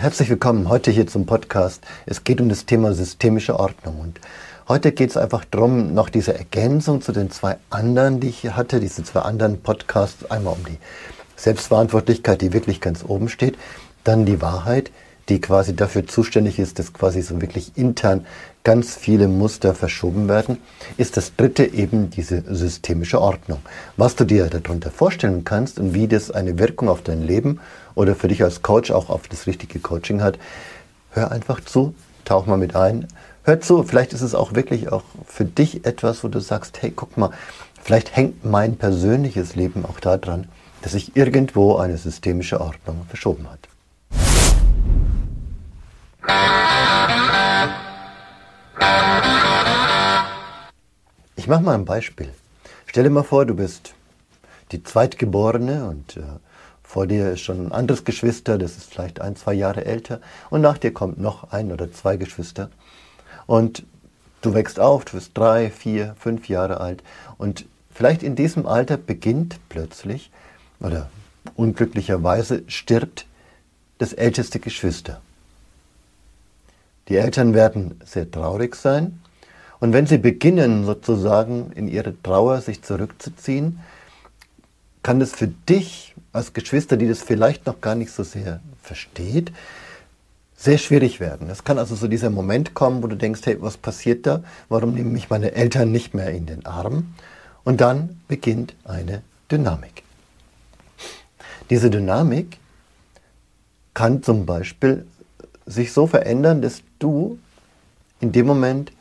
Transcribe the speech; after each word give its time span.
Herzlich 0.00 0.30
willkommen 0.30 0.68
heute 0.68 0.92
hier 0.92 1.08
zum 1.08 1.26
Podcast. 1.26 1.84
Es 2.06 2.22
geht 2.22 2.40
um 2.40 2.48
das 2.48 2.66
Thema 2.66 2.92
systemische 2.94 3.58
Ordnung. 3.58 3.98
Und 3.98 4.20
heute 4.68 4.92
geht 4.92 5.10
es 5.10 5.16
einfach 5.16 5.44
darum, 5.44 5.92
noch 5.92 6.08
diese 6.08 6.38
Ergänzung 6.38 7.02
zu 7.02 7.10
den 7.10 7.32
zwei 7.32 7.56
anderen, 7.68 8.20
die 8.20 8.28
ich 8.28 8.38
hier 8.38 8.56
hatte, 8.56 8.78
diese 8.78 9.02
zwei 9.02 9.22
anderen 9.22 9.60
Podcasts. 9.60 10.30
Einmal 10.30 10.54
um 10.54 10.64
die 10.64 10.78
Selbstverantwortlichkeit, 11.34 12.42
die 12.42 12.52
wirklich 12.52 12.80
ganz 12.80 13.04
oben 13.04 13.28
steht. 13.28 13.58
Dann 14.04 14.24
die 14.24 14.40
Wahrheit, 14.40 14.92
die 15.28 15.40
quasi 15.40 15.74
dafür 15.74 16.06
zuständig 16.06 16.60
ist, 16.60 16.78
dass 16.78 16.92
quasi 16.92 17.20
so 17.20 17.40
wirklich 17.40 17.72
intern 17.76 18.24
ganz 18.62 18.94
viele 18.94 19.26
Muster 19.26 19.74
verschoben 19.74 20.28
werden, 20.28 20.58
ist 20.96 21.16
das 21.16 21.34
dritte 21.36 21.64
eben 21.64 22.10
diese 22.10 22.44
systemische 22.54 23.20
Ordnung. 23.20 23.58
Was 23.96 24.14
du 24.14 24.24
dir 24.24 24.46
darunter 24.46 24.90
vorstellen 24.90 25.44
kannst 25.44 25.80
und 25.80 25.92
wie 25.92 26.06
das 26.06 26.30
eine 26.30 26.58
Wirkung 26.58 26.88
auf 26.88 27.02
dein 27.02 27.22
Leben 27.22 27.60
oder 27.98 28.14
für 28.14 28.28
dich 28.28 28.44
als 28.44 28.62
Coach 28.62 28.92
auch 28.92 29.10
auf 29.10 29.26
das 29.26 29.48
richtige 29.48 29.80
Coaching 29.80 30.22
hat, 30.22 30.38
hör 31.10 31.32
einfach 31.32 31.60
zu, 31.60 31.94
tauch 32.24 32.46
mal 32.46 32.56
mit 32.56 32.76
ein, 32.76 33.08
hör 33.42 33.60
zu, 33.60 33.82
vielleicht 33.82 34.12
ist 34.12 34.20
es 34.20 34.36
auch 34.36 34.54
wirklich 34.54 34.92
auch 34.92 35.02
für 35.26 35.44
dich 35.44 35.84
etwas, 35.84 36.22
wo 36.22 36.28
du 36.28 36.38
sagst, 36.38 36.80
hey, 36.80 36.92
guck 36.94 37.16
mal, 37.16 37.32
vielleicht 37.82 38.14
hängt 38.14 38.44
mein 38.44 38.76
persönliches 38.76 39.56
Leben 39.56 39.84
auch 39.84 39.98
daran, 39.98 40.46
dass 40.82 40.92
sich 40.92 41.16
irgendwo 41.16 41.76
eine 41.76 41.98
systemische 41.98 42.60
Ordnung 42.60 43.04
verschoben 43.08 43.48
hat. 43.50 43.58
Ich 51.34 51.48
mache 51.48 51.62
mal 51.62 51.74
ein 51.74 51.84
Beispiel. 51.84 52.30
Stell 52.86 53.02
dir 53.02 53.10
mal 53.10 53.24
vor, 53.24 53.44
du 53.44 53.54
bist 53.54 53.94
die 54.70 54.84
Zweitgeborene 54.84 55.88
und 55.88 56.16
äh, 56.16 56.20
vor 56.88 57.06
dir 57.06 57.32
ist 57.32 57.42
schon 57.42 57.66
ein 57.66 57.72
anderes 57.72 58.04
Geschwister, 58.04 58.56
das 58.56 58.78
ist 58.78 58.90
vielleicht 58.90 59.20
ein, 59.20 59.36
zwei 59.36 59.52
Jahre 59.52 59.84
älter 59.84 60.22
und 60.48 60.62
nach 60.62 60.78
dir 60.78 60.90
kommt 60.90 61.20
noch 61.20 61.52
ein 61.52 61.70
oder 61.70 61.92
zwei 61.92 62.16
Geschwister 62.16 62.70
und 63.46 63.84
du 64.40 64.54
wächst 64.54 64.80
auf, 64.80 65.04
du 65.04 65.12
bist 65.12 65.36
drei, 65.36 65.70
vier, 65.70 66.16
fünf 66.18 66.48
Jahre 66.48 66.80
alt 66.80 67.02
und 67.36 67.66
vielleicht 67.92 68.22
in 68.22 68.36
diesem 68.36 68.66
Alter 68.66 68.96
beginnt 68.96 69.60
plötzlich 69.68 70.30
oder 70.80 71.10
unglücklicherweise 71.56 72.62
stirbt 72.68 73.26
das 73.98 74.14
älteste 74.14 74.58
Geschwister. 74.58 75.20
Die 77.08 77.16
Eltern 77.16 77.52
werden 77.52 78.00
sehr 78.02 78.30
traurig 78.30 78.76
sein. 78.76 79.20
Und 79.80 79.92
wenn 79.92 80.06
sie 80.06 80.18
beginnen, 80.18 80.84
sozusagen 80.84 81.70
in 81.72 81.86
ihre 81.86 82.20
Trauer 82.22 82.60
sich 82.60 82.82
zurückzuziehen, 82.82 83.80
kann 85.08 85.22
es 85.22 85.32
für 85.32 85.48
dich 85.48 86.14
als 86.34 86.52
Geschwister, 86.52 86.98
die 86.98 87.08
das 87.08 87.22
vielleicht 87.22 87.64
noch 87.64 87.80
gar 87.80 87.94
nicht 87.94 88.12
so 88.12 88.24
sehr 88.24 88.60
versteht, 88.82 89.52
sehr 90.54 90.76
schwierig 90.76 91.18
werden. 91.18 91.48
Es 91.48 91.64
kann 91.64 91.78
also 91.78 91.94
so 91.94 92.08
dieser 92.08 92.28
Moment 92.28 92.74
kommen, 92.74 93.02
wo 93.02 93.06
du 93.06 93.16
denkst, 93.16 93.40
hey, 93.44 93.56
was 93.58 93.78
passiert 93.78 94.26
da? 94.26 94.42
Warum 94.68 94.92
nehmen 94.92 95.12
mich 95.12 95.30
meine 95.30 95.52
Eltern 95.52 95.92
nicht 95.92 96.12
mehr 96.12 96.28
in 96.32 96.44
den 96.44 96.66
Arm? 96.66 97.14
Und 97.64 97.80
dann 97.80 98.20
beginnt 98.28 98.74
eine 98.84 99.22
Dynamik. 99.50 100.02
Diese 101.70 101.88
Dynamik 101.88 102.58
kann 103.94 104.22
zum 104.22 104.44
Beispiel 104.44 105.06
sich 105.64 105.94
so 105.94 106.06
verändern, 106.06 106.60
dass 106.60 106.82
du 106.98 107.38
in 108.20 108.32
dem 108.32 108.46
Moment 108.46 108.92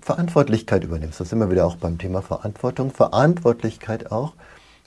Verantwortlichkeit 0.00 0.84
übernimmst. 0.84 1.20
Das 1.20 1.26
ist 1.26 1.32
immer 1.34 1.50
wieder 1.50 1.66
auch 1.66 1.76
beim 1.76 1.98
Thema 1.98 2.22
Verantwortung. 2.22 2.90
Verantwortlichkeit 2.90 4.10
auch, 4.10 4.32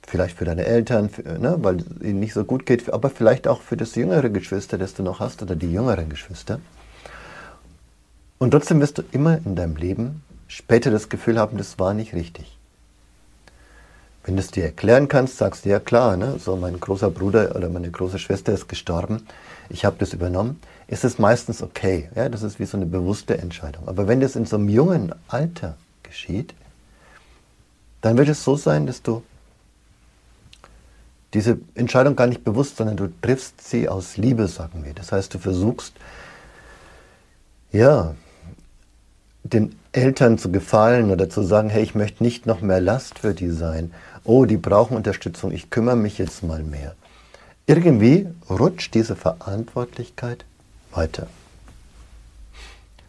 vielleicht 0.08 0.38
für 0.38 0.46
deine 0.46 0.66
Eltern, 0.66 1.10
für, 1.10 1.22
ne, 1.40 1.58
weil 1.60 1.78
es 1.78 1.86
ihnen 2.02 2.20
nicht 2.20 2.34
so 2.34 2.44
gut 2.44 2.66
geht, 2.66 2.92
aber 2.92 3.10
vielleicht 3.10 3.48
auch 3.48 3.62
für 3.62 3.78
das 3.78 3.96
jüngere 3.96 4.30
Geschwister, 4.30 4.78
das 4.78 4.94
du 4.94 5.04
noch 5.04 5.20
hast, 5.20 5.42
oder 5.42 5.56
die 5.56 5.72
jüngeren 5.72 6.10
Geschwister. 6.10 6.60
Und 8.38 8.52
trotzdem 8.52 8.82
wirst 8.82 8.98
du 8.98 9.04
immer 9.12 9.40
in 9.46 9.56
deinem 9.56 9.76
Leben 9.76 10.24
später 10.48 10.92
das 10.92 11.10
Gefühl 11.10 11.40
haben, 11.40 11.58
das 11.58 11.80
war 11.80 11.94
nicht 11.94 12.14
richtig. 12.14 12.58
Wenn 14.26 14.36
du 14.36 14.42
es 14.42 14.52
dir 14.52 14.64
erklären 14.64 15.08
kannst, 15.08 15.38
sagst 15.38 15.66
du 15.66 15.70
ja 15.70 15.80
klar, 15.80 16.16
ne? 16.16 16.38
so 16.40 16.56
mein 16.56 16.80
großer 16.80 17.10
Bruder 17.10 17.56
oder 17.56 17.70
meine 17.70 17.92
große 17.92 18.20
Schwester 18.20 18.54
ist 18.54 18.70
gestorben, 18.70 19.28
ich 19.70 19.84
habe 19.84 19.98
das 20.00 20.14
übernommen, 20.14 20.62
ist 20.88 21.04
es 21.04 21.20
meistens 21.20 21.62
okay. 21.62 22.10
Ja? 22.16 22.30
Das 22.30 22.44
ist 22.44 22.60
wie 22.60 22.66
so 22.66 22.78
eine 22.78 22.86
bewusste 22.86 23.38
Entscheidung. 23.38 23.88
Aber 23.88 24.08
wenn 24.08 24.22
das 24.22 24.36
in 24.36 24.46
so 24.46 24.58
einem 24.58 24.70
jungen 24.70 25.14
Alter 25.28 25.76
geschieht, 26.04 26.54
dann 28.02 28.18
wird 28.18 28.30
es 28.30 28.44
so 28.44 28.56
sein, 28.56 28.86
dass 28.86 29.02
du 29.02 29.24
diese 31.34 31.60
Entscheidung 31.76 32.16
gar 32.16 32.28
nicht 32.28 32.44
bewusst, 32.44 32.78
sondern 32.78 32.98
du 32.98 33.08
triffst 33.22 33.68
sie 33.68 33.90
aus 33.90 34.18
Liebe, 34.18 34.48
sagen 34.48 34.86
wir. 34.86 34.94
Das 34.94 35.12
heißt, 35.12 35.34
du 35.34 35.40
versuchst, 35.40 35.94
ja, 37.72 38.16
den 39.44 39.76
Eltern 39.92 40.38
zu 40.38 40.52
gefallen 40.52 41.12
oder 41.12 41.30
zu 41.30 41.42
sagen, 41.42 41.70
hey, 41.70 41.84
ich 41.84 41.96
möchte 41.96 42.24
nicht 42.24 42.46
noch 42.46 42.62
mehr 42.62 42.80
Last 42.80 43.20
für 43.20 43.34
die 43.34 43.50
sein. 43.50 43.92
Oh, 44.24 44.46
die 44.46 44.58
brauchen 44.58 44.96
Unterstützung, 44.96 45.52
ich 45.52 45.70
kümmere 45.70 45.96
mich 45.96 46.18
jetzt 46.18 46.44
mal 46.44 46.64
mehr. 46.64 46.96
Irgendwie 47.66 48.28
rutscht 48.50 48.94
diese 48.94 49.16
Verantwortlichkeit 49.16 50.46
weiter. 50.92 51.28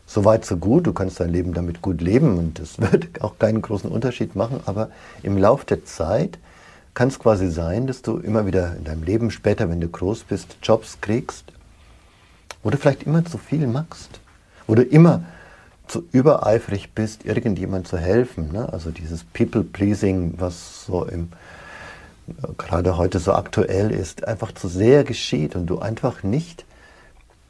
So 0.06 0.24
weit, 0.24 0.44
so 0.44 0.56
gut, 0.56 0.86
du 0.86 0.92
kannst 0.92 1.18
dein 1.20 1.30
Leben 1.30 1.54
damit 1.54 1.82
gut 1.82 2.00
leben 2.00 2.38
und 2.38 2.58
es 2.58 2.80
wird 2.92 3.20
auch 3.20 3.38
keinen 3.38 3.62
großen 3.62 3.90
Unterschied 3.90 4.34
machen, 4.34 4.60
aber 4.64 4.90
im 5.22 5.36
Laufe 5.36 5.66
der 5.66 5.84
Zeit 5.84 6.38
kann 6.94 7.08
es 7.08 7.18
quasi 7.18 7.50
sein, 7.50 7.86
dass 7.86 8.02
du 8.02 8.18
immer 8.18 8.46
wieder 8.46 8.76
in 8.76 8.84
deinem 8.84 9.02
Leben 9.02 9.30
später, 9.30 9.68
wenn 9.68 9.80
du 9.80 9.88
groß 9.88 10.24
bist, 10.24 10.56
Jobs 10.62 10.98
kriegst, 11.00 11.44
wo 12.62 12.70
du 12.70 12.78
vielleicht 12.78 13.02
immer 13.02 13.24
zu 13.24 13.36
viel 13.36 13.66
machst, 13.66 14.20
wo 14.66 14.74
du 14.74 14.82
immer 14.82 15.24
zu 15.86 16.04
übereifrig 16.12 16.92
bist, 16.94 17.26
irgendjemand 17.26 17.86
zu 17.88 17.98
helfen. 17.98 18.52
Ne? 18.52 18.72
Also 18.72 18.90
dieses 18.90 19.24
People-Pleasing, 19.24 20.34
was 20.38 20.86
so 20.86 21.04
im, 21.04 21.28
gerade 22.56 22.96
heute 22.96 23.18
so 23.18 23.34
aktuell 23.34 23.90
ist, 23.90 24.26
einfach 24.26 24.52
zu 24.52 24.68
sehr 24.68 25.04
geschieht 25.04 25.56
und 25.56 25.66
du 25.66 25.80
einfach 25.80 26.22
nicht 26.22 26.64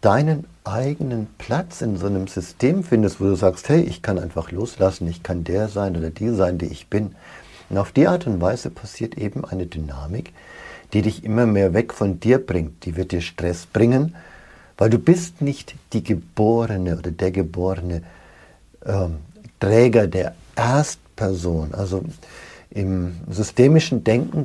deinen 0.00 0.46
eigenen 0.64 1.28
Platz 1.38 1.80
in 1.80 1.96
so 1.96 2.06
einem 2.06 2.26
System 2.26 2.82
findest, 2.82 3.20
wo 3.20 3.24
du 3.24 3.36
sagst, 3.36 3.68
hey, 3.68 3.82
ich 3.82 4.02
kann 4.02 4.18
einfach 4.18 4.50
loslassen, 4.50 5.08
ich 5.08 5.22
kann 5.22 5.44
der 5.44 5.68
sein 5.68 5.96
oder 5.96 6.10
die 6.10 6.30
sein, 6.30 6.58
die 6.58 6.66
ich 6.66 6.88
bin. 6.88 7.14
Und 7.74 7.80
auf 7.80 7.90
die 7.90 8.06
Art 8.06 8.28
und 8.28 8.40
Weise 8.40 8.70
passiert 8.70 9.18
eben 9.18 9.44
eine 9.44 9.66
Dynamik, 9.66 10.32
die 10.92 11.02
dich 11.02 11.24
immer 11.24 11.44
mehr 11.44 11.74
weg 11.74 11.92
von 11.92 12.20
dir 12.20 12.38
bringt. 12.38 12.84
Die 12.84 12.94
wird 12.94 13.10
dir 13.10 13.20
Stress 13.20 13.66
bringen, 13.66 14.14
weil 14.78 14.90
du 14.90 14.98
bist 15.00 15.42
nicht 15.42 15.74
die 15.92 16.04
Geborene 16.04 16.96
oder 16.96 17.10
der 17.10 17.32
Geborene, 17.32 18.02
ähm, 18.86 19.16
Träger 19.58 20.06
der 20.06 20.36
Erstperson. 20.54 21.74
Also 21.74 22.04
im 22.70 23.16
systemischen 23.28 24.04
Denken 24.04 24.42